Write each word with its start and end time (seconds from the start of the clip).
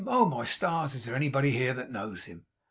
Oh, 0.07 0.25
my 0.25 0.45
stars, 0.45 0.95
is 0.95 1.05
there 1.05 1.15
anybody 1.15 1.51
here 1.51 1.75
that 1.75 1.91
knows 1.91 2.25
him? 2.25 2.45